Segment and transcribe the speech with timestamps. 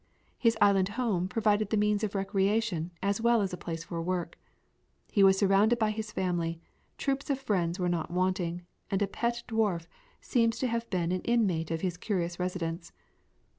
[0.39, 4.35] His island home provided the means of recreation as well as a place for work.
[5.11, 6.59] He was surrounded by his family,
[6.97, 9.85] troops of friends were not wanting, and a pet dwarf
[10.19, 12.91] seems to have been an inmate of his curious residence.